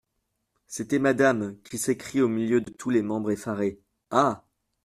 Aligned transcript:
C’était 0.65 0.97
Madame, 0.97 1.59
qui 1.63 1.77
s’écrie 1.77 2.21
au 2.21 2.27
milieu 2.27 2.59
de 2.59 2.71
tous 2.71 2.89
les 2.89 3.03
membres 3.03 3.29
effarés: 3.29 3.79
"Ah! 4.09 4.43